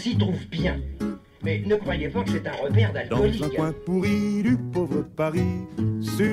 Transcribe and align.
s'y 0.00 0.16
trouve 0.16 0.46
bien. 0.50 0.76
Mais 1.42 1.62
ne 1.66 1.76
croyez 1.76 2.08
pas 2.08 2.22
que 2.22 2.30
c'est 2.30 2.46
un 2.46 2.52
repère 2.52 2.92
Dans 2.92 3.16
un 3.16 3.20
d'alcoolique. 3.20 3.56
coin 3.56 3.72
pourri 3.86 4.42
du 4.42 4.56
pauvre 4.72 5.02
Paris, 5.16 5.64
sur 6.00 6.24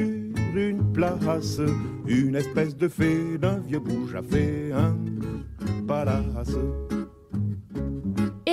une 0.55 0.91
place, 0.93 1.61
une 2.07 2.35
espèce 2.35 2.75
de 2.75 2.87
fée 2.87 3.37
d'un 3.37 3.59
vieux 3.59 3.79
bouge 3.79 4.15
a 4.15 4.21
fait 4.23 4.71
un 4.73 4.95
palace. 5.87 6.55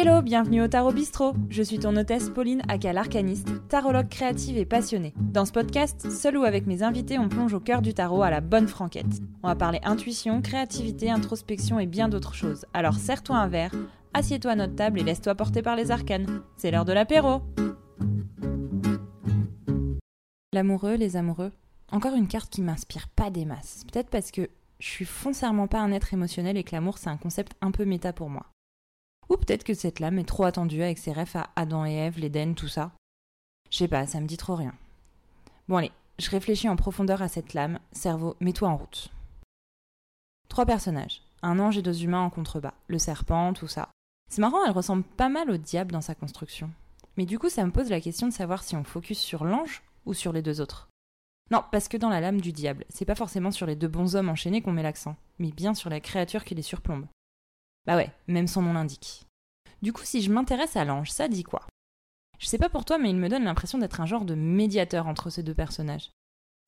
Hello, 0.07 0.21
bienvenue 0.21 0.61
au 0.61 0.68
Tarot 0.68 0.93
Bistrot. 0.93 1.32
Je 1.48 1.62
suis 1.62 1.79
ton 1.79 1.96
hôtesse 1.96 2.29
Pauline 2.29 2.61
aka 2.68 2.93
l'arcaniste, 2.93 3.48
tarologue 3.71 4.11
créative 4.11 4.59
et 4.59 4.66
passionnée. 4.66 5.14
Dans 5.16 5.46
ce 5.46 5.53
podcast, 5.53 6.11
seul 6.11 6.36
ou 6.36 6.45
avec 6.45 6.66
mes 6.66 6.82
invités, 6.82 7.18
on 7.18 7.30
plonge 7.30 7.54
au 7.54 7.61
cœur 7.61 7.80
du 7.80 7.95
tarot 7.95 8.22
à 8.22 8.29
la 8.29 8.43
bonne 8.43 8.68
franquette. 8.68 9.22
On 9.43 9.48
va 9.48 9.54
parler 9.54 9.80
intuition, 9.82 10.43
créativité, 10.43 11.11
introspection 11.11 11.79
et 11.79 11.86
bien 11.86 12.11
d'autres 12.11 12.35
choses. 12.35 12.67
Alors 12.75 12.96
serre-toi 12.96 13.39
un 13.39 13.48
verre, 13.48 13.75
assieds-toi 14.12 14.50
à 14.50 14.57
notre 14.57 14.75
table 14.75 15.00
et 15.00 15.04
laisse-toi 15.04 15.35
porter 15.36 15.62
par 15.62 15.75
les 15.75 15.90
arcanes. 15.90 16.43
C'est 16.59 16.71
l'heure 16.71 16.84
de 16.84 16.93
l'apéro. 16.93 17.40
L'amoureux, 20.53 20.96
les 20.96 21.17
amoureux. 21.17 21.53
Encore 21.90 22.14
une 22.14 22.29
carte 22.29 22.50
qui 22.50 22.61
m'inspire 22.61 23.09
pas 23.09 23.31
des 23.31 23.46
masses. 23.46 23.84
Peut-être 23.90 24.11
parce 24.11 24.32
que 24.32 24.50
je 24.81 24.86
suis 24.86 25.07
foncièrement 25.07 25.67
pas 25.67 25.81
un 25.81 25.93
être 25.93 26.12
émotionnel 26.12 26.59
et 26.59 26.62
que 26.62 26.75
l'amour 26.76 26.98
c'est 26.98 27.09
un 27.09 27.17
concept 27.17 27.54
un 27.62 27.71
peu 27.71 27.86
méta 27.86 28.12
pour 28.12 28.29
moi. 28.29 28.54
Ou 29.29 29.37
peut-être 29.37 29.64
que 29.64 29.75
cette 29.75 30.01
lame 30.01 30.19
est 30.19 30.29
trop 30.29 30.45
attendue 30.45 30.83
avec 30.83 30.99
ses 30.99 31.13
refs 31.13 31.37
à 31.37 31.51
Adam 31.57 31.85
et 31.87 31.95
Ève, 31.95 32.19
l'Éden, 32.19 32.55
tout 32.55 32.69
ça. 32.69 32.92
Je 33.70 33.78
sais 33.78 33.89
pas, 33.89 34.06
ça 34.06 34.20
me 34.20 34.27
dit 34.27 34.37
trop 34.37 34.55
rien. 34.55 34.75
Bon 35.69 35.77
allez, 35.77 35.92
je 36.19 36.31
réfléchis 36.31 36.69
en 36.69 36.77
profondeur 36.77 37.23
à 37.23 37.29
cette 37.29 37.55
lame. 37.55 37.79
Cerveau, 37.92 38.37
mets-toi 38.41 38.69
en 38.69 38.77
route. 38.77 39.11
Trois 40.48 40.67
personnages. 40.67 41.23
Un 41.42 41.59
ange 41.59 41.79
et 41.79 41.83
deux 41.83 42.05
humains 42.05 42.23
en 42.23 42.31
contrebas. 42.31 42.75
Le 42.87 42.98
serpent, 42.98 43.53
tout 43.53 43.69
ça. 43.69 43.89
C'est 44.31 44.41
marrant, 44.41 44.65
elle 44.65 44.73
ressemble 44.73 45.05
pas 45.05 45.29
mal 45.29 45.51
au 45.51 45.57
diable 45.57 45.93
dans 45.93 46.01
sa 46.01 46.15
construction. 46.15 46.70
Mais 47.17 47.27
du 47.27 47.39
coup, 47.39 47.48
ça 47.48 47.65
me 47.65 47.73
pose 47.73 47.91
la 47.91 48.01
question 48.01 48.27
de 48.27 48.33
savoir 48.33 48.63
si 48.63 48.77
on 48.77 48.85
focus 48.85 49.19
sur 49.19 49.45
l'ange 49.45 49.83
ou 50.07 50.15
sur 50.15 50.33
les 50.33 50.43
deux 50.43 50.61
autres. 50.61 50.89
Non, 51.51 51.63
parce 51.70 51.89
que 51.89 51.97
dans 51.97 52.09
la 52.09 52.20
lame 52.20 52.41
du 52.41 52.53
diable, 52.53 52.85
c'est 52.89 53.05
pas 53.05 53.15
forcément 53.15 53.51
sur 53.51 53.67
les 53.67 53.77
deux 53.77 53.89
bons 53.89 54.17
hommes 54.17 54.31
enchaînés 54.31 54.63
qu'on 54.63 54.73
met 54.73 54.83
l'accent, 54.83 55.17
mais 55.39 55.51
bien 55.51 55.75
sur 55.75 55.91
la 55.91 56.01
créature 56.01 56.45
qui 56.45 56.55
les 56.55 56.63
surplombe. 56.63 57.07
Bah 57.87 57.97
ouais, 57.97 58.11
même 58.29 58.47
son 58.47 58.63
nom 58.63 58.73
l'indique. 58.73 59.27
Du 59.83 59.93
coup, 59.93 60.05
si 60.05 60.23
je 60.23 60.33
m'intéresse 60.33 60.77
à 60.77 60.85
l'ange, 60.85 61.11
ça 61.11 61.29
dit 61.29 61.43
quoi? 61.43 61.67
Je 62.39 62.47
sais 62.47 62.59
pas 62.59 62.69
pour 62.69 62.85
toi, 62.85 62.99
mais 62.99 63.11
il 63.11 63.17
me 63.17 63.29
donne 63.29 63.45
l'impression 63.45 63.79
d'être 63.79 64.01
un 64.01 64.07
genre 64.07 64.25
de 64.25 64.35
médiateur 64.35 65.07
entre 65.07 65.31
ces 65.31 65.43
deux 65.43 65.55
personnages. 65.55 66.11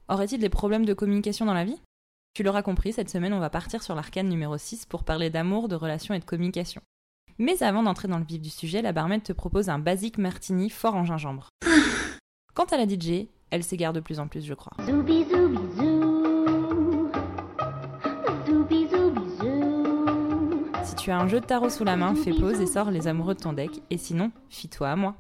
Aurait-il 0.09 0.39
des 0.39 0.49
problèmes 0.49 0.85
de 0.85 0.95
communication 0.95 1.47
dans 1.47 1.55
la 1.55 1.65
vie? 1.65 1.81
Tu 2.35 2.43
l'auras 2.43 2.63
compris, 2.63 2.93
cette 2.93 3.11
semaine, 3.11 3.33
on 3.33 3.41
va 3.41 3.51
partir 3.51 3.83
sur 3.83 3.95
l'arcane 3.95 4.29
numéro 4.29 4.59
6 4.59 4.85
pour 4.87 5.05
parler 5.05 5.31
d'amour, 5.31 5.69
de 5.69 5.75
relations 5.75 6.15
et 6.15 6.19
de 6.19 6.25
communication. 6.25 6.83
Mais 7.39 7.63
avant 7.63 7.83
d'entrer 7.83 8.09
dans 8.09 8.19
le 8.19 8.25
vif 8.25 8.41
du 8.41 8.51
sujet, 8.51 8.83
la 8.83 8.93
barmaid 8.93 9.23
te 9.23 9.33
propose 9.33 9.69
un 9.69 9.79
basique 9.79 10.19
martini 10.19 10.71
fort 10.71 10.95
en 10.95 11.05
gingembre. 11.05 11.49
Quant 12.55 12.65
à 12.65 12.77
la 12.77 12.87
DJ, 12.87 13.29
elle 13.51 13.65
s'égare 13.65 13.93
de 13.93 14.01
plus 14.01 14.21
en 14.21 14.29
plus, 14.29 14.45
je 14.45 14.55
crois. 14.55 14.73
Tu 21.07 21.13
as 21.13 21.21
un 21.21 21.29
jeu 21.29 21.39
de 21.39 21.47
tarot 21.47 21.71
sous 21.71 21.85
la 21.85 21.97
main, 21.97 22.17
fais 22.17 22.33
pause 22.33 22.61
et 22.61 22.67
sors 22.67 22.91
les 22.91 23.07
amoureux 23.07 23.37
de 23.37 23.41
ton 23.41 23.53
deck, 23.53 23.81
et 23.91 23.97
sinon, 23.97 24.33
fie-toi 24.51 24.91
à 24.91 24.97
moi. 24.97 25.15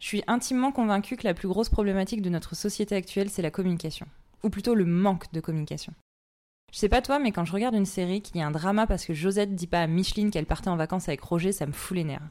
Je 0.00 0.06
suis 0.08 0.24
intimement 0.26 0.72
convaincue 0.72 1.16
que 1.16 1.28
la 1.28 1.32
plus 1.32 1.46
grosse 1.46 1.68
problématique 1.68 2.22
de 2.22 2.28
notre 2.28 2.56
société 2.56 2.96
actuelle, 2.96 3.30
c'est 3.30 3.40
la 3.40 3.52
communication. 3.52 4.08
Ou 4.42 4.50
plutôt 4.50 4.74
le 4.74 4.84
manque 4.84 5.32
de 5.32 5.38
communication. 5.38 5.94
Je 6.72 6.78
sais 6.78 6.88
pas 6.88 7.02
toi, 7.02 7.20
mais 7.20 7.30
quand 7.30 7.44
je 7.44 7.52
regarde 7.52 7.76
une 7.76 7.86
série 7.86 8.20
qui 8.20 8.40
a 8.40 8.46
un 8.48 8.50
drama 8.50 8.88
parce 8.88 9.04
que 9.04 9.14
Josette 9.14 9.54
dit 9.54 9.68
pas 9.68 9.80
à 9.80 9.86
Micheline 9.86 10.32
qu'elle 10.32 10.44
partait 10.44 10.70
en 10.70 10.76
vacances 10.76 11.08
avec 11.08 11.20
Roger, 11.20 11.52
ça 11.52 11.66
me 11.66 11.72
fout 11.72 11.96
les 11.96 12.02
nerfs. 12.02 12.28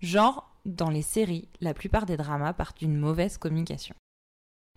Genre, 0.00 0.50
dans 0.64 0.88
les 0.88 1.02
séries, 1.02 1.48
la 1.60 1.74
plupart 1.74 2.06
des 2.06 2.16
dramas 2.16 2.54
partent 2.54 2.78
d'une 2.78 2.96
mauvaise 2.96 3.36
communication. 3.36 3.94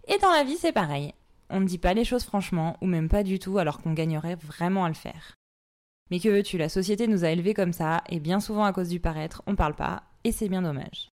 Et 0.10 0.18
dans 0.18 0.32
la 0.32 0.44
vie, 0.44 0.58
c'est 0.58 0.74
pareil. 0.74 1.14
On 1.50 1.62
ne 1.62 1.66
dit 1.66 1.78
pas 1.78 1.94
les 1.94 2.04
choses 2.04 2.26
franchement, 2.26 2.76
ou 2.82 2.88
même 2.88 3.08
pas 3.08 3.24
du 3.24 3.40
tout, 3.40 3.58
alors 3.58 3.82
qu'on 3.82 3.94
gagnerait 3.94 4.36
vraiment 4.36 4.84
à 4.84 4.90
le 4.90 4.96
faire. 4.96 5.38
Mais 6.12 6.20
que 6.20 6.30
veux-tu, 6.30 6.58
la 6.58 6.70
société 6.70 7.08
nous 7.08 7.26
a 7.26 7.30
élevés 7.30 7.54
comme 7.54 7.74
ça, 7.74 8.04
et 8.10 8.20
bien 8.20 8.40
souvent 8.40 8.64
à 8.64 8.74
cause 8.74 8.90
du 8.90 9.00
paraître, 9.00 9.42
on 9.48 9.56
parle 9.56 9.76
pas, 9.76 10.04
et 10.24 10.32
c'est 10.32 10.50
bien 10.50 10.62
dommage. 10.62 11.10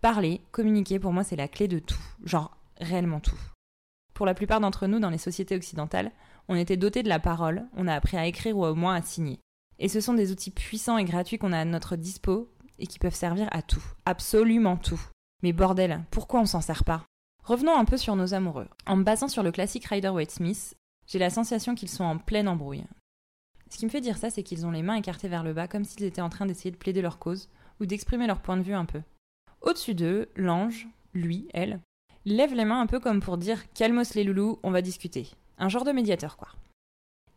Parler, 0.00 0.40
communiquer, 0.52 0.98
pour 0.98 1.12
moi, 1.12 1.24
c'est 1.24 1.36
la 1.36 1.48
clé 1.48 1.68
de 1.68 1.78
tout. 1.78 2.00
Genre, 2.24 2.56
réellement 2.80 3.20
tout. 3.20 3.38
Pour 4.14 4.26
la 4.26 4.34
plupart 4.34 4.60
d'entre 4.60 4.86
nous, 4.86 5.00
dans 5.00 5.10
les 5.10 5.18
sociétés 5.18 5.56
occidentales, 5.56 6.12
on 6.48 6.56
était 6.56 6.76
dotés 6.76 7.02
de 7.02 7.08
la 7.08 7.20
parole, 7.20 7.66
on 7.76 7.86
a 7.86 7.94
appris 7.94 8.16
à 8.16 8.26
écrire 8.26 8.56
ou 8.56 8.64
au 8.64 8.74
moins 8.74 8.94
à 8.94 9.02
signer. 9.02 9.40
Et 9.78 9.88
ce 9.88 10.00
sont 10.00 10.14
des 10.14 10.32
outils 10.32 10.50
puissants 10.50 10.98
et 10.98 11.04
gratuits 11.04 11.38
qu'on 11.38 11.52
a 11.52 11.60
à 11.60 11.64
notre 11.64 11.96
dispo, 11.96 12.50
et 12.78 12.86
qui 12.86 12.98
peuvent 12.98 13.14
servir 13.14 13.48
à 13.50 13.62
tout. 13.62 13.82
Absolument 14.06 14.76
tout. 14.76 15.00
Mais 15.42 15.52
bordel, 15.52 16.04
pourquoi 16.10 16.40
on 16.40 16.46
s'en 16.46 16.60
sert 16.60 16.84
pas? 16.84 17.04
Revenons 17.44 17.76
un 17.76 17.84
peu 17.84 17.96
sur 17.96 18.16
nos 18.16 18.34
amoureux. 18.34 18.68
En 18.86 18.96
me 18.96 19.04
basant 19.04 19.28
sur 19.28 19.42
le 19.42 19.52
classique 19.52 19.86
Rider-Waite-Smith, 19.86 20.74
j'ai 21.06 21.18
la 21.18 21.30
sensation 21.30 21.74
qu'ils 21.74 21.88
sont 21.88 22.04
en 22.04 22.18
pleine 22.18 22.48
embrouille. 22.48 22.84
Ce 23.70 23.76
qui 23.76 23.84
me 23.84 23.90
fait 23.90 24.00
dire 24.00 24.16
ça, 24.16 24.30
c'est 24.30 24.42
qu'ils 24.42 24.66
ont 24.66 24.70
les 24.70 24.82
mains 24.82 24.96
écartées 24.96 25.28
vers 25.28 25.42
le 25.42 25.52
bas 25.52 25.68
comme 25.68 25.84
s'ils 25.84 26.04
étaient 26.04 26.20
en 26.20 26.30
train 26.30 26.46
d'essayer 26.46 26.70
de 26.70 26.76
plaider 26.76 27.02
leur 27.02 27.18
cause 27.18 27.48
ou 27.80 27.86
d'exprimer 27.86 28.26
leur 28.26 28.40
point 28.40 28.56
de 28.56 28.62
vue 28.62 28.74
un 28.74 28.84
peu. 28.84 29.02
Au-dessus 29.60 29.94
d'eux, 29.94 30.28
l'ange, 30.36 30.88
lui, 31.14 31.48
elle, 31.52 31.80
lève 32.24 32.54
les 32.54 32.64
mains 32.64 32.80
un 32.80 32.86
peu 32.86 33.00
comme 33.00 33.20
pour 33.20 33.38
dire 33.38 33.70
calmos 33.72 34.14
les 34.14 34.24
loulous, 34.24 34.58
on 34.62 34.70
va 34.70 34.82
discuter. 34.82 35.30
Un 35.58 35.68
genre 35.68 35.84
de 35.84 35.92
médiateur 35.92 36.36
quoi. 36.36 36.48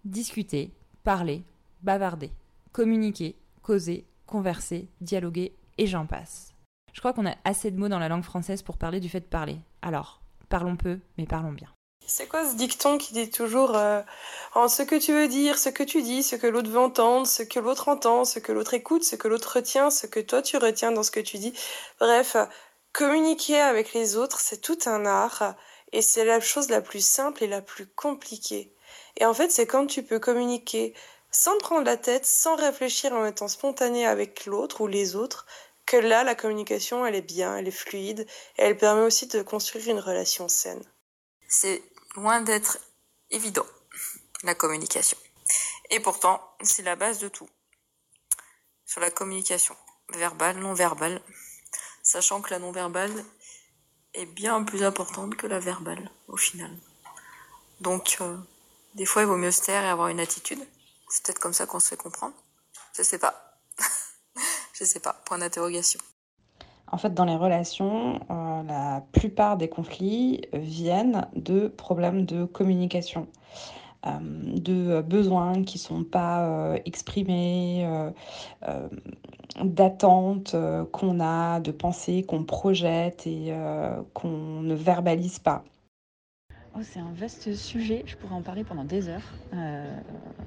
Discuter, 0.05 0.71
parler, 1.03 1.43
bavarder, 1.83 2.31
communiquer, 2.71 3.35
causer, 3.61 4.05
converser, 4.25 4.87
dialoguer 5.01 5.53
et 5.77 5.87
j'en 5.87 6.05
passe. 6.05 6.55
Je 6.93 6.99
crois 6.99 7.13
qu'on 7.13 7.25
a 7.25 7.35
assez 7.43 7.71
de 7.71 7.77
mots 7.77 7.89
dans 7.89 7.99
la 7.99 8.09
langue 8.09 8.23
française 8.23 8.61
pour 8.61 8.77
parler 8.77 8.99
du 8.99 9.09
fait 9.09 9.21
de 9.21 9.25
parler. 9.25 9.57
Alors, 9.81 10.21
parlons 10.49 10.75
peu, 10.75 10.99
mais 11.17 11.25
parlons 11.25 11.53
bien. 11.53 11.69
C'est 12.07 12.27
quoi 12.27 12.49
ce 12.49 12.55
dicton 12.55 12.97
qui 12.97 13.13
dit 13.13 13.29
toujours 13.29 13.77
euh, 13.77 14.01
en 14.53 14.67
ce 14.67 14.83
que 14.83 14.95
tu 14.95 15.13
veux 15.13 15.27
dire, 15.27 15.57
ce 15.57 15.69
que 15.69 15.83
tu 15.83 16.01
dis, 16.01 16.23
ce 16.23 16.35
que 16.35 16.47
l'autre 16.47 16.69
veut 16.69 16.79
entendre, 16.79 17.25
ce 17.25 17.43
que 17.43 17.59
l'autre 17.59 17.87
entend, 17.87 18.25
ce 18.25 18.39
que 18.39 18.51
l'autre 18.51 18.73
écoute, 18.73 19.03
ce 19.03 19.15
que 19.15 19.27
l'autre 19.27 19.55
retient, 19.55 19.89
ce 19.89 20.07
que 20.07 20.19
toi 20.19 20.41
tu 20.41 20.57
retiens 20.57 20.91
dans 20.91 21.03
ce 21.03 21.11
que 21.11 21.19
tu 21.19 21.37
dis? 21.37 21.53
Bref, 21.99 22.35
communiquer 22.91 23.61
avec 23.61 23.93
les 23.93 24.17
autres, 24.17 24.39
c'est 24.41 24.61
tout 24.61 24.77
un 24.85 25.05
art 25.05 25.55
et 25.93 26.01
c'est 26.01 26.25
la 26.25 26.39
chose 26.39 26.69
la 26.69 26.81
plus 26.81 27.05
simple 27.05 27.43
et 27.43 27.47
la 27.47 27.61
plus 27.61 27.87
compliquée. 27.87 28.73
Et 29.17 29.25
en 29.25 29.33
fait, 29.33 29.51
c'est 29.51 29.67
quand 29.67 29.87
tu 29.87 30.03
peux 30.03 30.19
communiquer 30.19 30.93
sans 31.31 31.57
prendre 31.59 31.85
la 31.85 31.97
tête, 31.97 32.25
sans 32.25 32.55
réfléchir 32.55 33.13
en 33.13 33.25
étant 33.25 33.47
spontané 33.47 34.05
avec 34.05 34.45
l'autre 34.45 34.81
ou 34.81 34.87
les 34.87 35.15
autres, 35.15 35.45
que 35.85 35.97
là, 35.97 36.23
la 36.23 36.35
communication, 36.35 37.05
elle 37.05 37.15
est 37.15 37.21
bien, 37.21 37.57
elle 37.57 37.67
est 37.67 37.71
fluide 37.71 38.27
et 38.57 38.63
elle 38.63 38.77
permet 38.77 39.01
aussi 39.01 39.27
de 39.27 39.41
construire 39.41 39.89
une 39.89 39.99
relation 39.99 40.47
saine. 40.47 40.83
Loin 42.15 42.41
d'être 42.41 42.77
évident, 43.29 43.65
la 44.43 44.55
communication. 44.55 45.17
Et 45.89 45.99
pourtant, 45.99 46.41
c'est 46.61 46.83
la 46.83 46.95
base 46.95 47.19
de 47.19 47.27
tout. 47.27 47.49
Sur 48.85 49.01
la 49.01 49.11
communication, 49.11 49.75
verbale, 50.09 50.57
non 50.57 50.73
verbale, 50.73 51.21
sachant 52.03 52.41
que 52.41 52.49
la 52.51 52.59
non 52.59 52.71
verbale 52.71 53.23
est 54.13 54.25
bien 54.25 54.63
plus 54.63 54.83
importante 54.83 55.35
que 55.35 55.47
la 55.47 55.59
verbale, 55.59 56.09
au 56.27 56.37
final. 56.37 56.71
Donc, 57.79 58.17
euh, 58.21 58.37
des 58.95 59.05
fois, 59.05 59.21
il 59.21 59.27
vaut 59.27 59.37
mieux 59.37 59.51
se 59.51 59.63
taire 59.63 59.83
et 59.83 59.89
avoir 59.89 60.09
une 60.09 60.19
attitude. 60.19 60.59
C'est 61.09 61.23
peut-être 61.25 61.39
comme 61.39 61.53
ça 61.53 61.65
qu'on 61.65 61.79
se 61.79 61.89
fait 61.89 61.97
comprendre. 61.97 62.35
Je 62.93 63.03
sais 63.03 63.19
pas. 63.19 63.57
Je 64.73 64.83
sais 64.83 64.99
pas. 64.99 65.13
Point 65.25 65.37
d'interrogation. 65.37 65.99
En 66.87 66.97
fait, 66.97 67.13
dans 67.13 67.25
les 67.25 67.35
relations, 67.35 68.19
la 68.67 69.03
plupart 69.11 69.57
des 69.57 69.69
conflits 69.69 70.41
viennent 70.53 71.27
de 71.35 71.67
problèmes 71.67 72.25
de 72.25 72.45
communication, 72.45 73.27
euh, 74.05 74.19
de 74.19 75.01
besoins 75.01 75.63
qui 75.63 75.77
ne 75.77 75.81
sont 75.81 76.03
pas 76.03 76.47
euh, 76.47 76.79
exprimés, 76.85 77.85
euh, 78.63 78.89
d'attentes 79.63 80.55
qu'on 80.91 81.19
a, 81.19 81.59
de 81.59 81.71
pensées 81.71 82.23
qu'on 82.23 82.43
projette 82.43 83.27
et 83.27 83.53
qu'on 84.13 84.61
ne 84.61 84.73
verbalise 84.73 85.39
pas. 85.39 85.63
Oh, 86.73 86.79
c'est 86.83 86.99
un 86.99 87.11
vaste 87.11 87.53
sujet, 87.53 88.03
je 88.05 88.15
pourrais 88.15 88.33
en 88.33 88.41
parler 88.41 88.63
pendant 88.63 88.85
des 88.85 89.09
heures. 89.09 89.35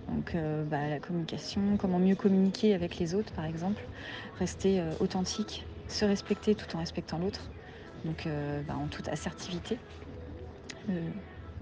Donc 0.09 0.35
bah, 0.35 0.89
la 0.89 1.01
communication, 1.01 1.77
comment 1.77 1.99
mieux 1.99 2.17
communiquer 2.17 2.73
avec 2.75 2.99
les 2.99 3.15
autres 3.15 3.33
par 3.35 3.45
exemple, 3.45 3.83
rester 4.39 4.83
authentique, 5.01 5.67
se 5.87 6.07
respecter 6.07 6.55
tout 6.55 6.75
en 6.77 6.79
respectant 6.79 7.19
l'autre, 7.19 7.51
donc 8.05 8.27
euh, 8.27 8.63
bah, 8.63 8.77
en 8.77 8.87
toute 8.87 9.09
assertivité. 9.09 9.79
Euh, 10.91 11.09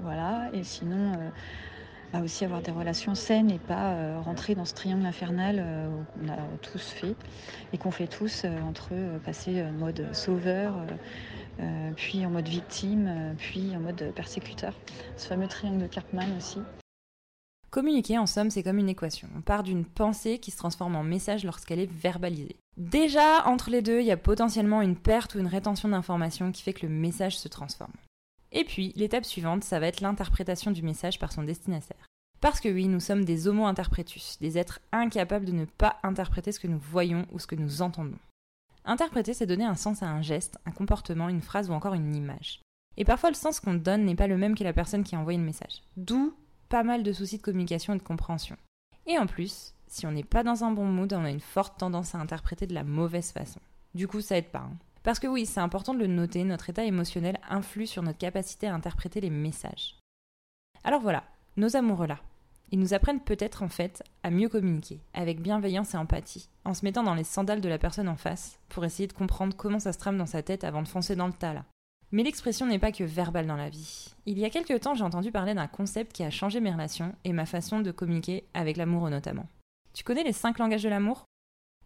voilà, 0.00 0.50
et 0.52 0.64
sinon 0.64 1.12
euh, 1.12 1.30
bah, 2.12 2.20
aussi 2.20 2.44
avoir 2.44 2.60
des 2.60 2.72
relations 2.72 3.14
saines 3.14 3.50
et 3.50 3.58
pas 3.58 4.18
rentrer 4.20 4.54
dans 4.54 4.64
ce 4.64 4.74
triangle 4.74 5.06
infernal 5.06 5.64
qu'on 6.14 6.28
a 6.28 6.36
tous 6.60 6.90
fait 6.90 7.14
et 7.72 7.78
qu'on 7.78 7.90
fait 7.90 8.08
tous 8.08 8.44
entre 8.68 8.90
passer 9.24 9.62
en 9.62 9.72
mode 9.72 10.06
sauveur. 10.12 10.74
puis 11.96 12.26
en 12.26 12.30
mode 12.30 12.48
victime, 12.48 13.34
puis 13.38 13.74
en 13.76 13.80
mode 13.80 14.12
persécuteur. 14.14 14.74
Ce 15.16 15.28
fameux 15.28 15.48
triangle 15.48 15.82
de 15.82 15.86
Karpman 15.86 16.36
aussi. 16.36 16.58
Communiquer, 17.70 18.18
en 18.18 18.26
somme, 18.26 18.50
c'est 18.50 18.62
comme 18.62 18.76
une 18.76 18.90
équation. 18.90 19.28
On 19.34 19.40
part 19.40 19.62
d'une 19.62 19.86
pensée 19.86 20.38
qui 20.38 20.50
se 20.50 20.58
transforme 20.58 20.94
en 20.94 21.02
message 21.02 21.44
lorsqu'elle 21.44 21.78
est 21.78 21.90
verbalisée. 21.90 22.56
Déjà, 22.76 23.46
entre 23.46 23.70
les 23.70 23.82
deux, 23.82 24.00
il 24.00 24.06
y 24.06 24.12
a 24.12 24.16
potentiellement 24.16 24.80
une 24.80 24.96
perte 24.96 25.34
ou 25.34 25.38
une 25.38 25.46
rétention 25.46 25.88
d'informations 25.88 26.52
qui 26.52 26.62
fait 26.62 26.72
que 26.72 26.86
le 26.86 26.92
message 26.92 27.38
se 27.38 27.48
transforme. 27.48 27.92
Et 28.50 28.64
puis, 28.64 28.92
l'étape 28.96 29.24
suivante, 29.24 29.64
ça 29.64 29.78
va 29.78 29.86
être 29.86 30.00
l'interprétation 30.00 30.70
du 30.70 30.82
message 30.82 31.18
par 31.18 31.32
son 31.32 31.42
destinataire. 31.42 32.06
Parce 32.40 32.60
que 32.60 32.68
oui, 32.68 32.88
nous 32.88 33.00
sommes 33.00 33.24
des 33.24 33.46
homo 33.46 33.66
interpretus, 33.66 34.38
des 34.40 34.58
êtres 34.58 34.80
incapables 34.90 35.44
de 35.44 35.52
ne 35.52 35.64
pas 35.64 35.98
interpréter 36.02 36.50
ce 36.50 36.60
que 36.60 36.66
nous 36.66 36.78
voyons 36.78 37.26
ou 37.30 37.38
ce 37.38 37.46
que 37.46 37.54
nous 37.54 37.82
entendons. 37.82 38.18
Interpréter, 38.84 39.32
c'est 39.32 39.46
donner 39.46 39.64
un 39.64 39.76
sens 39.76 40.02
à 40.02 40.08
un 40.08 40.22
geste, 40.22 40.58
un 40.66 40.72
comportement, 40.72 41.28
une 41.28 41.40
phrase 41.40 41.70
ou 41.70 41.72
encore 41.72 41.94
une 41.94 42.16
image. 42.16 42.60
Et 42.96 43.04
parfois, 43.04 43.30
le 43.30 43.36
sens 43.36 43.60
qu'on 43.60 43.74
donne 43.74 44.04
n'est 44.04 44.16
pas 44.16 44.26
le 44.26 44.36
même 44.36 44.56
que 44.56 44.64
la 44.64 44.72
personne 44.72 45.04
qui 45.04 45.14
a 45.14 45.18
envoyé 45.18 45.38
le 45.38 45.44
message. 45.44 45.82
D'où 45.96 46.34
pas 46.68 46.82
mal 46.82 47.02
de 47.02 47.12
soucis 47.12 47.36
de 47.36 47.42
communication 47.42 47.94
et 47.94 47.98
de 47.98 48.02
compréhension. 48.02 48.56
Et 49.06 49.18
en 49.18 49.26
plus, 49.26 49.74
si 49.92 50.06
on 50.06 50.12
n'est 50.12 50.24
pas 50.24 50.42
dans 50.42 50.64
un 50.64 50.70
bon 50.70 50.86
mood, 50.86 51.12
on 51.12 51.24
a 51.24 51.30
une 51.30 51.38
forte 51.38 51.78
tendance 51.78 52.14
à 52.14 52.18
interpréter 52.18 52.66
de 52.66 52.72
la 52.72 52.82
mauvaise 52.82 53.30
façon. 53.30 53.60
Du 53.94 54.08
coup, 54.08 54.22
ça 54.22 54.38
aide 54.38 54.50
pas. 54.50 54.60
Hein. 54.60 54.76
Parce 55.02 55.18
que 55.18 55.26
oui, 55.26 55.44
c'est 55.44 55.60
important 55.60 55.92
de 55.92 55.98
le 55.98 56.06
noter, 56.06 56.44
notre 56.44 56.70
état 56.70 56.84
émotionnel 56.84 57.38
influe 57.50 57.86
sur 57.86 58.02
notre 58.02 58.16
capacité 58.16 58.66
à 58.68 58.74
interpréter 58.74 59.20
les 59.20 59.28
messages. 59.28 59.98
Alors 60.82 61.02
voilà, 61.02 61.24
nos 61.58 61.76
amoureux-là. 61.76 62.18
Ils 62.70 62.78
nous 62.78 62.94
apprennent 62.94 63.20
peut-être 63.20 63.62
en 63.62 63.68
fait 63.68 64.02
à 64.22 64.30
mieux 64.30 64.48
communiquer, 64.48 64.98
avec 65.12 65.42
bienveillance 65.42 65.92
et 65.92 65.98
empathie, 65.98 66.48
en 66.64 66.72
se 66.72 66.86
mettant 66.86 67.02
dans 67.02 67.14
les 67.14 67.22
sandales 67.22 67.60
de 67.60 67.68
la 67.68 67.78
personne 67.78 68.08
en 68.08 68.16
face, 68.16 68.58
pour 68.70 68.86
essayer 68.86 69.06
de 69.06 69.12
comprendre 69.12 69.54
comment 69.54 69.78
ça 69.78 69.92
se 69.92 69.98
trame 69.98 70.16
dans 70.16 70.24
sa 70.24 70.42
tête 70.42 70.64
avant 70.64 70.80
de 70.80 70.88
foncer 70.88 71.16
dans 71.16 71.26
le 71.26 71.34
tas 71.34 71.52
là. 71.52 71.66
Mais 72.12 72.22
l'expression 72.22 72.64
n'est 72.66 72.78
pas 72.78 72.92
que 72.92 73.04
verbale 73.04 73.46
dans 73.46 73.56
la 73.56 73.68
vie. 73.68 74.14
Il 74.24 74.38
y 74.38 74.46
a 74.46 74.50
quelques 74.50 74.80
temps, 74.80 74.94
j'ai 74.94 75.04
entendu 75.04 75.30
parler 75.30 75.52
d'un 75.52 75.66
concept 75.66 76.12
qui 76.12 76.22
a 76.22 76.30
changé 76.30 76.60
mes 76.60 76.72
relations 76.72 77.14
et 77.24 77.34
ma 77.34 77.44
façon 77.44 77.80
de 77.80 77.90
communiquer 77.90 78.44
avec 78.54 78.78
l'amour 78.78 79.10
notamment. 79.10 79.46
Tu 79.92 80.04
connais 80.04 80.24
les 80.24 80.32
cinq 80.32 80.58
langages 80.58 80.82
de 80.82 80.88
l'amour? 80.88 81.26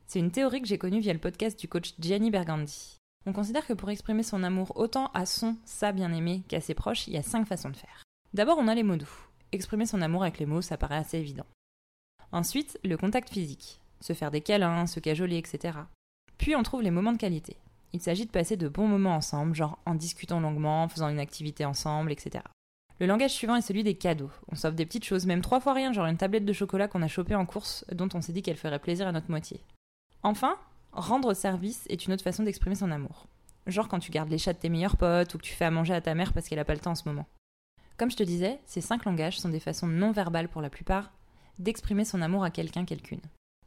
C'est 0.06 0.20
une 0.20 0.30
théorie 0.30 0.62
que 0.62 0.68
j'ai 0.68 0.78
connue 0.78 1.00
via 1.00 1.12
le 1.12 1.18
podcast 1.18 1.58
du 1.58 1.66
coach 1.66 1.94
Gianni 1.98 2.30
Bergandi. 2.30 2.98
On 3.26 3.32
considère 3.32 3.66
que 3.66 3.72
pour 3.72 3.90
exprimer 3.90 4.22
son 4.22 4.44
amour 4.44 4.76
autant 4.76 5.10
à 5.12 5.26
son, 5.26 5.56
sa 5.64 5.90
bien-aimé 5.90 6.42
qu'à 6.46 6.60
ses 6.60 6.74
proches, 6.74 7.08
il 7.08 7.14
y 7.14 7.16
a 7.16 7.24
cinq 7.24 7.46
façons 7.46 7.70
de 7.70 7.76
faire. 7.76 8.04
D'abord, 8.32 8.58
on 8.58 8.68
a 8.68 8.76
les 8.76 8.84
mots 8.84 8.96
doux. 8.96 9.10
Exprimer 9.50 9.86
son 9.86 10.02
amour 10.02 10.22
avec 10.22 10.38
les 10.38 10.46
mots, 10.46 10.62
ça 10.62 10.76
paraît 10.76 10.96
assez 10.96 11.18
évident. 11.18 11.46
Ensuite, 12.30 12.78
le 12.84 12.96
contact 12.96 13.30
physique. 13.30 13.80
Se 14.00 14.12
faire 14.12 14.30
des 14.30 14.40
câlins, 14.40 14.86
se 14.86 15.00
cajoler, 15.00 15.38
etc. 15.38 15.76
Puis 16.38 16.54
on 16.54 16.62
trouve 16.62 16.82
les 16.82 16.92
moments 16.92 17.12
de 17.12 17.18
qualité. 17.18 17.56
Il 17.92 18.00
s'agit 18.00 18.26
de 18.26 18.30
passer 18.30 18.56
de 18.56 18.68
bons 18.68 18.86
moments 18.86 19.16
ensemble, 19.16 19.56
genre 19.56 19.80
en 19.84 19.96
discutant 19.96 20.38
longuement, 20.38 20.84
en 20.84 20.88
faisant 20.88 21.08
une 21.08 21.18
activité 21.18 21.64
ensemble, 21.64 22.12
etc. 22.12 22.44
Le 22.98 23.06
langage 23.06 23.32
suivant 23.32 23.56
est 23.56 23.62
celui 23.62 23.84
des 23.84 23.94
cadeaux. 23.94 24.30
On 24.50 24.54
s'offre 24.54 24.76
des 24.76 24.86
petites 24.86 25.04
choses, 25.04 25.26
même 25.26 25.42
trois 25.42 25.60
fois 25.60 25.74
rien, 25.74 25.92
genre 25.92 26.06
une 26.06 26.16
tablette 26.16 26.46
de 26.46 26.52
chocolat 26.52 26.88
qu'on 26.88 27.02
a 27.02 27.08
chopée 27.08 27.34
en 27.34 27.44
course, 27.44 27.84
dont 27.92 28.08
on 28.14 28.22
s'est 28.22 28.32
dit 28.32 28.42
qu'elle 28.42 28.56
ferait 28.56 28.78
plaisir 28.78 29.06
à 29.06 29.12
notre 29.12 29.30
moitié. 29.30 29.60
Enfin, 30.22 30.56
rendre 30.92 31.34
service 31.34 31.84
est 31.90 32.06
une 32.06 32.14
autre 32.14 32.24
façon 32.24 32.42
d'exprimer 32.42 32.74
son 32.74 32.90
amour. 32.90 33.26
Genre 33.66 33.88
quand 33.88 33.98
tu 33.98 34.10
gardes 34.10 34.30
les 34.30 34.38
chats 34.38 34.54
de 34.54 34.58
tes 34.58 34.70
meilleurs 34.70 34.96
potes 34.96 35.34
ou 35.34 35.38
que 35.38 35.42
tu 35.42 35.52
fais 35.52 35.66
à 35.66 35.70
manger 35.70 35.92
à 35.92 36.00
ta 36.00 36.14
mère 36.14 36.32
parce 36.32 36.48
qu'elle 36.48 36.58
a 36.58 36.64
pas 36.64 36.74
le 36.74 36.80
temps 36.80 36.92
en 36.92 36.96
ce 36.96 37.08
moment. 37.08 37.26
Comme 37.98 38.10
je 38.10 38.16
te 38.16 38.22
disais, 38.22 38.60
ces 38.64 38.80
cinq 38.80 39.04
langages 39.04 39.38
sont 39.38 39.48
des 39.48 39.60
façons 39.60 39.86
non 39.86 40.12
verbales 40.12 40.48
pour 40.48 40.62
la 40.62 40.70
plupart 40.70 41.12
d'exprimer 41.58 42.04
son 42.04 42.22
amour 42.22 42.44
à 42.44 42.50
quelqu'un, 42.50 42.84
quelqu'une. 42.84 43.20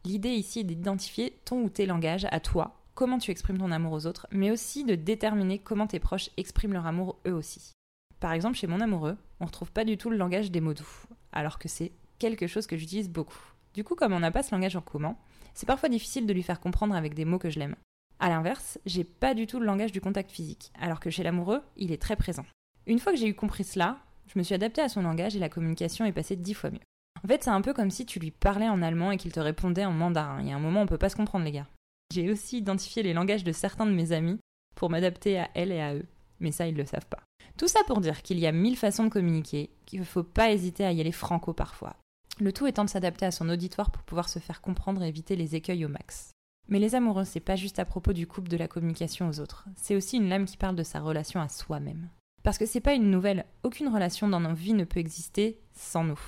L'idée 0.06 0.30
ici 0.30 0.60
est 0.62 0.64
d'identifier 0.64 1.40
ton 1.46 1.62
ou 1.64 1.70
tes 1.70 1.86
langages 1.86 2.28
à 2.32 2.40
toi, 2.40 2.80
comment 2.94 3.18
tu 3.18 3.32
exprimes 3.32 3.58
ton 3.58 3.72
amour 3.72 3.94
aux 3.94 4.06
autres, 4.06 4.28
mais 4.32 4.52
aussi 4.52 4.86
de 4.86 4.96
déterminer 4.96 5.60
comment 5.60 5.88
tes 5.88 6.00
proches 6.00 6.30
expriment 6.38 6.74
leur 6.74 6.86
amour 6.86 7.18
eux 7.28 7.34
aussi. 7.34 7.74
Par 8.20 8.34
exemple, 8.34 8.58
chez 8.58 8.68
mon 8.68 8.82
amoureux, 8.82 9.18
on 9.40 9.46
ne 9.46 9.48
retrouve 9.48 9.72
pas 9.72 9.86
du 9.86 9.98
tout 9.98 10.10
le 10.10 10.18
langage 10.18 10.52
des 10.52 10.62
mots 10.62 10.74
doux, 10.74 11.06
alors 11.32 11.60
que 11.60 11.68
c'est 11.70 11.92
quelque 12.18 12.48
chose 12.48 12.68
que 12.68 12.78
j'utilise 12.78 13.10
beaucoup. 13.10 13.40
Du 13.74 13.84
coup, 13.84 13.96
comme 13.96 14.14
on 14.14 14.20
n'a 14.20 14.32
pas 14.32 14.44
ce 14.44 14.54
langage 14.54 14.76
en 14.76 14.82
commun, 14.82 15.16
c'est 15.54 15.66
parfois 15.66 15.90
difficile 15.90 16.26
de 16.26 16.34
lui 16.34 16.44
faire 16.44 16.60
comprendre 16.60 16.96
avec 16.96 17.14
des 17.14 17.26
mots 17.26 17.40
que 17.40 17.50
je 17.50 17.60
l'aime. 17.60 17.76
A 18.20 18.30
l'inverse, 18.30 18.78
j'ai 18.86 19.06
pas 19.06 19.34
du 19.34 19.48
tout 19.48 19.60
le 19.60 19.66
langage 19.66 19.94
du 19.94 20.02
contact 20.02 20.32
physique, 20.32 20.74
alors 20.80 21.00
que 21.00 21.10
chez 21.10 21.24
l'amoureux, 21.24 21.62
il 21.78 21.92
est 21.92 22.02
très 22.02 22.18
présent. 22.18 22.46
Une 22.86 23.00
fois 23.00 23.14
que 23.14 23.18
j'ai 23.18 23.28
eu 23.28 23.36
compris 23.36 23.64
cela, 23.64 24.00
je 24.28 24.38
me 24.38 24.44
suis 24.44 24.56
adaptée 24.56 24.82
à 24.82 24.90
son 24.90 25.02
langage 25.02 25.36
et 25.36 25.40
la 25.40 25.50
communication 25.50 26.06
est 26.06 26.12
passée 26.12 26.36
dix 26.36 26.54
fois 26.54 26.72
mieux. 26.72 26.80
En 27.24 27.28
fait, 27.28 27.44
c'est 27.44 27.50
un 27.50 27.62
peu 27.62 27.74
comme 27.74 27.92
si 27.92 28.06
tu 28.06 28.20
lui 28.20 28.32
parlais 28.32 28.68
en 28.68 28.82
allemand 28.82 29.12
et 29.12 29.18
qu'il 29.18 29.32
te 29.32 29.40
répondait 29.40 29.86
en 29.86 29.92
mandarin. 29.92 30.42
Il 30.42 30.48
y 30.48 30.52
a 30.52 30.56
un 30.56 30.60
moment, 30.60 30.82
on 30.82 30.88
peut 30.88 30.98
pas 30.98 31.10
se 31.10 31.16
comprendre, 31.16 31.46
les 31.46 31.52
gars. 31.52 31.68
J'ai 32.14 32.30
aussi 32.30 32.58
identifié 32.58 33.04
les 33.04 33.14
langages 33.14 33.44
de 33.44 33.52
certains 33.52 33.86
de 33.86 33.92
mes 33.92 34.12
amis 34.12 34.40
pour 34.76 34.90
m'adapter 34.90 35.40
à 35.40 35.50
elles 35.54 35.72
et 35.72 35.82
à 35.82 35.96
eux. 35.96 36.06
Mais 36.40 36.52
ça, 36.52 36.68
ils 36.68 36.76
le 36.76 36.86
savent 36.86 37.08
pas. 37.08 37.24
Tout 37.58 37.68
ça 37.68 37.82
pour 37.86 38.02
dire 38.02 38.22
qu'il 38.22 38.40
y 38.40 38.48
a 38.48 38.52
mille 38.52 38.78
façons 38.78 39.04
de 39.04 39.10
communiquer, 39.10 39.70
qu'il 39.86 40.00
ne 40.00 40.06
faut 40.06 40.24
pas 40.24 40.52
hésiter 40.52 40.86
à 40.86 40.92
y 40.92 41.02
aller 41.02 41.12
franco 41.12 41.54
parfois. 41.54 41.96
Le 42.40 42.54
tout 42.54 42.68
étant 42.68 42.86
de 42.86 42.90
s'adapter 42.90 43.26
à 43.26 43.32
son 43.32 43.50
auditoire 43.50 43.92
pour 43.92 44.04
pouvoir 44.04 44.30
se 44.30 44.40
faire 44.40 44.62
comprendre 44.62 45.04
et 45.04 45.10
éviter 45.10 45.36
les 45.36 45.56
écueils 45.56 45.84
au 45.86 45.90
max. 45.90 46.32
Mais 46.70 46.80
les 46.80 46.96
amoureux, 46.96 47.26
c'est 47.26 47.40
pas 47.40 47.56
juste 47.56 47.80
à 47.80 47.86
propos 47.86 48.14
du 48.14 48.28
couple 48.28 48.48
de 48.48 48.56
la 48.56 48.68
communication 48.68 49.28
aux 49.28 49.40
autres, 49.40 49.66
c'est 49.76 49.96
aussi 49.96 50.18
une 50.18 50.30
lame 50.30 50.46
qui 50.46 50.56
parle 50.56 50.76
de 50.76 50.84
sa 50.84 51.00
relation 51.00 51.42
à 51.42 51.50
soi-même. 51.50 52.08
Parce 52.44 52.58
que 52.58 52.66
c'est 52.66 52.80
pas 52.80 52.94
une 52.94 53.12
nouvelle, 53.12 53.46
aucune 53.64 53.90
relation 53.90 54.30
dans 54.30 54.40
nos 54.40 54.54
vies 54.54 54.74
ne 54.74 54.86
peut 54.86 55.00
exister 55.00 55.60
sans 55.74 56.04
nous. 56.04 56.20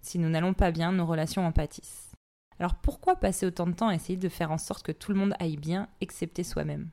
Si 0.00 0.18
nous 0.18 0.30
n'allons 0.30 0.54
pas 0.54 0.70
bien, 0.70 0.90
nos 0.90 1.06
relations 1.06 1.46
en 1.46 1.52
pâtissent. 1.52 2.10
Alors 2.58 2.74
pourquoi 2.74 3.16
passer 3.16 3.46
autant 3.46 3.66
de 3.66 3.72
temps 3.72 3.88
à 3.88 3.94
essayer 3.94 4.18
de 4.18 4.28
faire 4.28 4.50
en 4.50 4.58
sorte 4.58 4.82
que 4.82 4.92
tout 4.92 5.12
le 5.12 5.18
monde 5.18 5.34
aille 5.38 5.56
bien, 5.56 5.88
excepté 6.00 6.44
soi-même? 6.44 6.90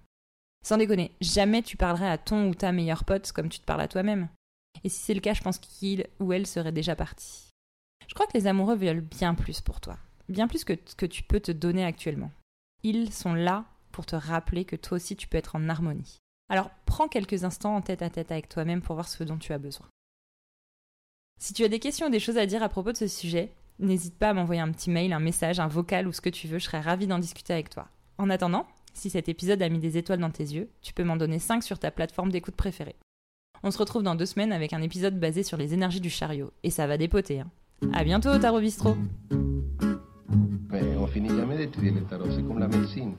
Sans 0.68 0.76
déconner, 0.76 1.12
jamais 1.22 1.62
tu 1.62 1.78
parlerais 1.78 2.10
à 2.10 2.18
ton 2.18 2.50
ou 2.50 2.54
ta 2.54 2.74
meilleure 2.74 3.06
pote 3.06 3.32
comme 3.32 3.48
tu 3.48 3.60
te 3.60 3.64
parles 3.64 3.80
à 3.80 3.88
toi-même. 3.88 4.28
Et 4.84 4.90
si 4.90 5.00
c'est 5.00 5.14
le 5.14 5.22
cas, 5.22 5.34
je 5.34 5.42
pense 5.42 5.60
qu'il 5.60 6.06
ou 6.20 6.34
elle 6.34 6.46
serait 6.46 6.74
déjà 6.74 6.94
parti. 6.94 7.54
Je 8.06 8.14
crois 8.14 8.28
que 8.28 8.38
les 8.38 8.48
amoureux 8.48 8.76
veulent 8.76 9.00
bien 9.00 9.34
plus 9.34 9.62
pour 9.62 9.80
toi, 9.80 9.98
bien 10.28 10.50
plus 10.50 10.66
que 10.66 10.74
ce 10.86 10.96
que 10.96 11.06
tu 11.06 11.24
peux 11.24 11.40
te 11.40 11.54
donner 11.54 11.86
actuellement. 11.86 12.34
Ils 12.84 13.14
sont 13.14 13.34
là 13.34 13.64
pour 13.94 14.06
te 14.06 14.18
rappeler 14.18 14.66
que 14.66 14.76
toi 14.76 14.98
aussi 14.98 15.16
tu 15.16 15.30
peux 15.30 15.38
être 15.38 15.56
en 15.56 15.70
harmonie. 15.70 16.18
Alors 16.50 16.70
prends 16.86 17.08
quelques 17.08 17.46
instants 17.46 17.78
en 17.78 17.82
tête 17.82 18.02
à 18.02 18.10
tête 18.10 18.34
avec 18.34 18.50
toi-même 18.50 18.82
pour 18.82 18.96
voir 18.96 19.08
ce 19.08 19.24
dont 19.24 19.38
tu 19.38 19.54
as 19.54 19.60
besoin. 19.60 19.88
Si 21.40 21.54
tu 21.54 21.64
as 21.64 21.70
des 21.70 21.80
questions 21.80 22.08
ou 22.08 22.12
des 22.12 22.20
choses 22.20 22.38
à 22.38 22.46
dire 22.46 22.62
à 22.62 22.68
propos 22.68 22.92
de 22.92 22.98
ce 22.98 23.08
sujet, 23.08 23.54
n'hésite 23.80 24.18
pas 24.20 24.32
à 24.32 24.34
m'envoyer 24.34 24.60
un 24.60 24.74
petit 24.74 24.90
mail, 24.90 25.14
un 25.14 25.22
message, 25.22 25.62
un 25.62 25.68
vocal 25.70 26.10
ou 26.10 26.12
ce 26.12 26.20
que 26.20 26.30
tu 26.30 26.50
veux, 26.50 26.60
je 26.60 26.66
serais 26.66 26.82
ravie 26.82 27.08
d'en 27.08 27.20
discuter 27.20 27.54
avec 27.54 27.70
toi. 27.70 27.88
En 28.18 28.30
attendant, 28.30 28.68
si 28.98 29.10
cet 29.10 29.30
épisode 29.30 29.62
a 29.62 29.70
mis 29.70 29.80
des 29.80 29.98
étoiles 29.98 30.20
dans 30.20 30.32
tes 30.32 30.44
yeux, 30.44 30.70
tu 30.82 30.94
peux 30.94 31.04
m'en 31.04 31.16
donner 31.16 31.40
5 31.40 31.64
sur 31.64 31.80
ta 31.80 31.92
plateforme 31.92 32.32
d'écoute 32.32 32.56
préférée. 32.56 32.96
On 33.64 33.72
se 33.72 33.78
retrouve 33.78 34.04
dans 34.04 34.16
deux 34.16 34.26
semaines 34.26 34.52
avec 34.52 34.74
un 34.74 34.82
épisode 34.82 35.20
basé 35.20 35.44
sur 35.44 35.58
les 35.58 35.74
énergies 35.74 36.02
du 36.02 36.10
chariot, 36.10 36.52
et 36.64 36.72
ça 36.72 36.88
va 36.88 36.98
dépoter. 36.98 37.42
Hein. 37.42 37.50
À 37.94 38.04
bientôt, 38.04 38.38
Tarot 38.38 38.60
Bistro 38.60 38.98
Mais 40.70 40.96
on 41.00 41.08
finit 41.08 41.30
jamais 41.30 41.58
d'étudier 41.58 41.92
le 41.92 42.02
tarot, 42.02 42.30
c'est 42.32 42.44
comme 42.44 42.60
la 42.60 42.68
médecine. 42.68 43.14